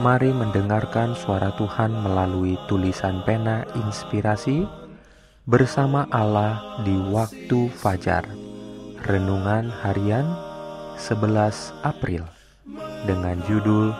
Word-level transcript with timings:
Mari 0.00 0.32
mendengarkan 0.32 1.12
suara 1.12 1.52
Tuhan 1.60 1.92
melalui 1.92 2.56
tulisan 2.72 3.20
pena 3.28 3.68
inspirasi 3.76 4.64
bersama 5.44 6.08
Allah 6.08 6.80
di 6.88 6.96
waktu 7.12 7.68
fajar. 7.68 8.24
Renungan 9.04 9.68
harian 9.68 10.24
11 10.96 11.76
April 11.84 12.24
dengan 13.04 13.44
judul 13.44 13.92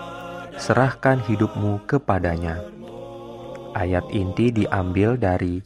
Serahkan 0.56 1.20
hidupmu 1.20 1.84
kepadanya. 1.84 2.64
Ayat 3.76 4.08
inti 4.08 4.48
diambil 4.56 5.20
dari 5.20 5.60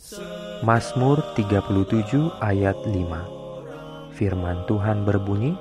Mazmur 0.66 1.22
37 1.38 2.42
ayat 2.42 2.74
5. 2.82 4.18
Firman 4.18 4.66
Tuhan 4.66 5.06
berbunyi, 5.06 5.54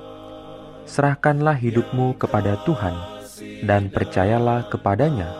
Serahkanlah 0.82 1.62
hidupmu 1.62 2.18
kepada 2.18 2.58
Tuhan 2.66 3.13
dan 3.62 3.86
percayalah 3.92 4.64
kepadanya, 4.66 5.30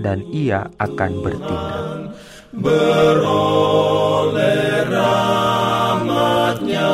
dan 0.00 0.24
ia 0.32 0.64
akan 0.80 1.12
bertindak. 1.20 2.16
Beroleh 2.50 3.30
rahmatnya 4.90 6.90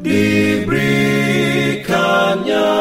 diberikannya 0.00 2.72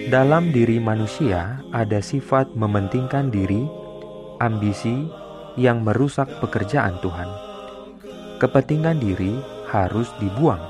Dalam 0.10 0.50
diri 0.50 0.82
manusia 0.82 1.62
ada 1.70 2.02
sifat 2.02 2.58
mementingkan 2.58 3.30
diri, 3.30 3.62
ambisi 4.42 5.06
yang 5.54 5.86
merusak 5.86 6.26
pekerjaan 6.42 6.98
Tuhan. 6.98 7.30
Kepentingan 8.42 8.98
diri 8.98 9.38
harus 9.70 10.10
dibuang. 10.18 10.66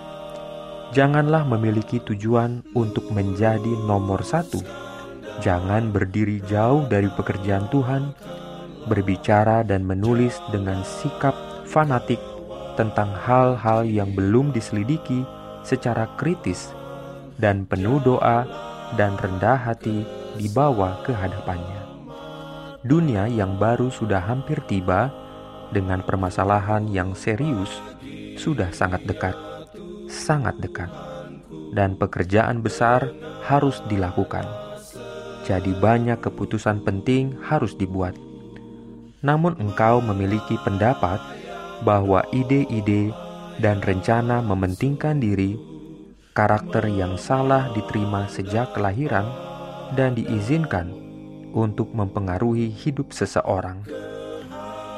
Janganlah 0.92 1.48
memiliki 1.48 2.04
tujuan 2.04 2.68
untuk 2.76 3.08
menjadi 3.16 3.80
nomor 3.88 4.28
satu. 4.28 4.60
Jangan 5.40 5.96
berdiri 5.96 6.44
jauh 6.44 6.84
dari 6.92 7.08
pekerjaan 7.08 7.72
Tuhan, 7.72 8.12
berbicara 8.92 9.64
dan 9.64 9.88
menulis 9.88 10.36
dengan 10.52 10.84
sikap 10.84 11.64
fanatik 11.64 12.20
tentang 12.76 13.16
hal-hal 13.16 13.88
yang 13.88 14.12
belum 14.12 14.52
diselidiki 14.52 15.24
secara 15.64 16.12
kritis 16.20 16.76
dan 17.40 17.64
penuh 17.64 18.04
doa 18.04 18.44
dan 18.96 19.18
rendah 19.20 19.60
hati 19.60 20.06
dibawa 20.40 21.02
ke 21.06 21.12
hadapannya. 21.14 21.84
Dunia 22.82 23.28
yang 23.28 23.60
baru 23.60 23.92
sudah 23.92 24.24
hampir 24.24 24.64
tiba 24.66 25.12
dengan 25.76 26.02
permasalahan 26.02 26.88
yang 26.90 27.12
serius 27.14 27.70
sudah 28.40 28.72
sangat 28.72 29.04
dekat, 29.04 29.36
sangat 30.08 30.56
dekat, 30.64 30.88
dan 31.76 32.00
pekerjaan 32.00 32.64
besar 32.64 33.12
harus 33.44 33.84
dilakukan. 33.92 34.48
Jadi, 35.44 35.76
banyak 35.76 36.24
keputusan 36.24 36.86
penting 36.86 37.36
harus 37.44 37.76
dibuat. 37.76 38.16
Namun, 39.20 39.60
engkau 39.60 40.00
memiliki 40.00 40.56
pendapat 40.64 41.20
bahwa 41.84 42.24
ide-ide 42.32 43.12
dan 43.60 43.84
rencana 43.84 44.40
mementingkan 44.40 45.20
diri 45.20 45.60
karakter 46.40 46.88
yang 46.88 47.20
salah 47.20 47.68
diterima 47.76 48.24
sejak 48.32 48.72
kelahiran 48.72 49.28
dan 49.92 50.16
diizinkan 50.16 50.88
untuk 51.52 51.92
mempengaruhi 51.92 52.72
hidup 52.72 53.12
seseorang. 53.12 53.84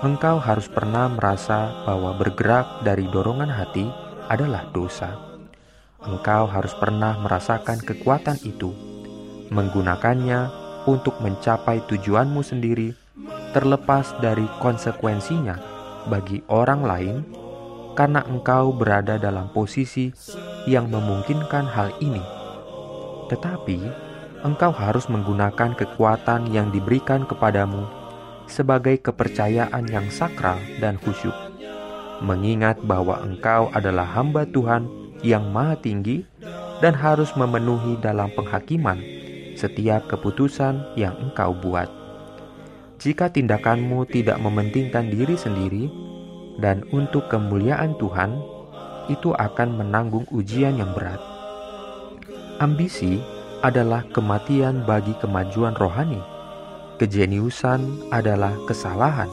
Engkau 0.05 0.37
harus 0.37 0.69
pernah 0.69 1.09
merasa 1.09 1.81
bahwa 1.89 2.13
bergerak 2.13 2.85
dari 2.85 3.09
dorongan 3.09 3.49
hati 3.49 3.89
adalah 4.29 4.69
dosa. 4.69 5.17
Engkau 6.05 6.45
harus 6.45 6.77
pernah 6.77 7.17
merasakan 7.17 7.81
kekuatan 7.81 8.37
itu, 8.45 8.69
menggunakannya 9.49 10.45
untuk 10.85 11.17
mencapai 11.25 11.81
tujuanmu 11.89 12.45
sendiri, 12.45 12.93
terlepas 13.49 14.13
dari 14.21 14.45
konsekuensinya 14.61 15.57
bagi 16.05 16.45
orang 16.53 16.85
lain 16.85 17.40
karena 17.93 18.23
engkau 18.27 18.71
berada 18.71 19.19
dalam 19.19 19.51
posisi 19.51 20.11
yang 20.65 20.87
memungkinkan 20.87 21.65
hal 21.67 21.91
ini. 21.99 22.23
Tetapi 23.29 23.79
engkau 24.43 24.71
harus 24.73 25.05
menggunakan 25.07 25.77
kekuatan 25.77 26.49
yang 26.49 26.73
diberikan 26.73 27.23
kepadamu 27.29 27.85
sebagai 28.49 28.99
kepercayaan 28.99 29.87
yang 29.87 30.11
sakral 30.11 30.59
dan 30.83 30.99
khusyuk, 30.99 31.33
mengingat 32.19 32.81
bahwa 32.83 33.21
engkau 33.23 33.71
adalah 33.71 34.03
hamba 34.03 34.43
Tuhan 34.43 34.89
yang 35.23 35.47
Maha 35.53 35.79
Tinggi 35.79 36.27
dan 36.83 36.97
harus 36.97 37.31
memenuhi 37.37 37.95
dalam 38.01 38.27
penghakiman 38.33 38.99
setiap 39.55 40.09
keputusan 40.09 40.97
yang 40.97 41.13
engkau 41.21 41.53
buat. 41.53 41.87
Jika 43.01 43.33
tindakanmu 43.33 44.05
tidak 44.09 44.37
mementingkan 44.37 45.09
diri 45.09 45.33
sendiri, 45.33 45.89
dan 46.59 46.83
untuk 46.91 47.29
kemuliaan 47.31 47.95
Tuhan, 48.01 48.35
itu 49.07 49.31
akan 49.35 49.79
menanggung 49.79 50.27
ujian 50.33 50.75
yang 50.79 50.91
berat. 50.91 51.19
Ambisi 52.61 53.21
adalah 53.61 54.05
kematian 54.09 54.85
bagi 54.85 55.13
kemajuan 55.21 55.77
rohani. 55.77 56.21
Kejeniusan 57.01 58.09
adalah 58.13 58.53
kesalahan. 58.69 59.29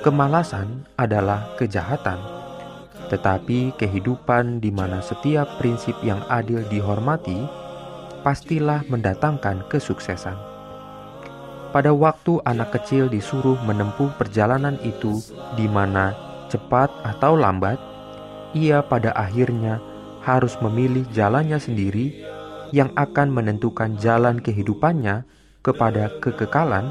Kemalasan 0.00 0.88
adalah 0.96 1.44
kejahatan. 1.60 2.16
Tetapi 3.12 3.76
kehidupan 3.76 4.64
di 4.64 4.72
mana 4.72 5.04
setiap 5.04 5.60
prinsip 5.60 5.92
yang 6.00 6.24
adil 6.32 6.64
dihormati, 6.72 7.36
pastilah 8.24 8.80
mendatangkan 8.88 9.68
kesuksesan. 9.68 10.49
Pada 11.70 11.94
waktu 11.94 12.42
anak 12.42 12.74
kecil 12.74 13.06
disuruh 13.06 13.54
menempuh 13.62 14.10
perjalanan 14.18 14.74
itu, 14.82 15.22
di 15.54 15.70
mana 15.70 16.18
cepat 16.50 16.90
atau 17.06 17.38
lambat, 17.38 17.78
ia 18.58 18.82
pada 18.82 19.14
akhirnya 19.14 19.78
harus 20.26 20.58
memilih 20.58 21.06
jalannya 21.14 21.62
sendiri 21.62 22.26
yang 22.74 22.90
akan 22.98 23.30
menentukan 23.30 23.94
jalan 24.02 24.42
kehidupannya 24.42 25.22
kepada 25.62 26.10
kekekalan. 26.18 26.90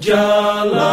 Jalan 0.00 0.89